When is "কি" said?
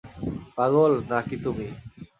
1.27-1.35